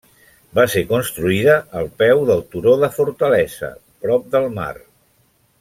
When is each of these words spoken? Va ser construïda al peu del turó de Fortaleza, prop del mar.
Va 0.59 0.63
ser 0.75 0.81
construïda 0.91 1.57
al 1.81 1.91
peu 2.03 2.23
del 2.31 2.43
turó 2.55 2.75
de 2.85 2.91
Fortaleza, 2.99 3.73
prop 4.07 4.29
del 4.37 4.53
mar. 4.61 4.71